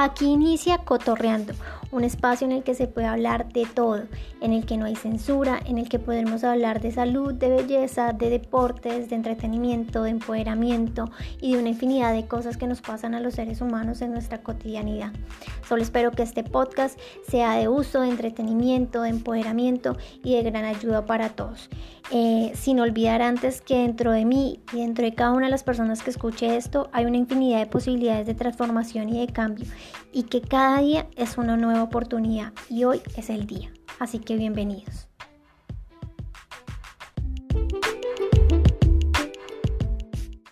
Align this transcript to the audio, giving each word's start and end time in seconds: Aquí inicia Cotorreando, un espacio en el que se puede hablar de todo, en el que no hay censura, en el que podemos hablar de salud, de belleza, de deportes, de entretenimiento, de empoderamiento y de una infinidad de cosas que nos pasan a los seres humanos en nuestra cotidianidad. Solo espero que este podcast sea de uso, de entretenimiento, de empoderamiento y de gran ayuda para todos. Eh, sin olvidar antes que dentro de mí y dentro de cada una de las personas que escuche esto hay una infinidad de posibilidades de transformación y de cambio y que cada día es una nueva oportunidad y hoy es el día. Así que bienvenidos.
Aquí 0.00 0.26
inicia 0.26 0.78
Cotorreando, 0.78 1.54
un 1.90 2.04
espacio 2.04 2.46
en 2.46 2.52
el 2.52 2.62
que 2.62 2.76
se 2.76 2.86
puede 2.86 3.08
hablar 3.08 3.52
de 3.52 3.66
todo, 3.66 4.04
en 4.40 4.52
el 4.52 4.64
que 4.64 4.76
no 4.76 4.84
hay 4.84 4.94
censura, 4.94 5.58
en 5.66 5.76
el 5.76 5.88
que 5.88 5.98
podemos 5.98 6.44
hablar 6.44 6.80
de 6.80 6.92
salud, 6.92 7.34
de 7.34 7.48
belleza, 7.48 8.12
de 8.12 8.30
deportes, 8.30 9.10
de 9.10 9.16
entretenimiento, 9.16 10.04
de 10.04 10.10
empoderamiento 10.10 11.10
y 11.40 11.54
de 11.54 11.58
una 11.58 11.70
infinidad 11.70 12.12
de 12.12 12.28
cosas 12.28 12.56
que 12.56 12.68
nos 12.68 12.80
pasan 12.80 13.16
a 13.16 13.20
los 13.20 13.34
seres 13.34 13.60
humanos 13.60 14.00
en 14.00 14.12
nuestra 14.12 14.40
cotidianidad. 14.40 15.10
Solo 15.68 15.82
espero 15.82 16.12
que 16.12 16.22
este 16.22 16.44
podcast 16.44 16.98
sea 17.28 17.56
de 17.56 17.68
uso, 17.68 18.00
de 18.00 18.08
entretenimiento, 18.08 19.02
de 19.02 19.10
empoderamiento 19.10 19.98
y 20.24 20.34
de 20.34 20.50
gran 20.50 20.64
ayuda 20.64 21.04
para 21.04 21.28
todos. 21.28 21.68
Eh, 22.10 22.52
sin 22.54 22.80
olvidar 22.80 23.20
antes 23.20 23.60
que 23.60 23.76
dentro 23.76 24.12
de 24.12 24.24
mí 24.24 24.60
y 24.72 24.78
dentro 24.78 25.04
de 25.04 25.14
cada 25.14 25.32
una 25.32 25.46
de 25.46 25.50
las 25.50 25.64
personas 25.64 26.02
que 26.02 26.08
escuche 26.08 26.56
esto 26.56 26.88
hay 26.92 27.04
una 27.04 27.18
infinidad 27.18 27.58
de 27.58 27.66
posibilidades 27.66 28.26
de 28.26 28.34
transformación 28.34 29.10
y 29.10 29.20
de 29.20 29.30
cambio 29.30 29.66
y 30.10 30.22
que 30.22 30.40
cada 30.40 30.80
día 30.80 31.06
es 31.16 31.36
una 31.36 31.58
nueva 31.58 31.82
oportunidad 31.82 32.54
y 32.70 32.84
hoy 32.84 33.02
es 33.16 33.28
el 33.28 33.46
día. 33.46 33.70
Así 33.98 34.20
que 34.20 34.36
bienvenidos. 34.36 35.08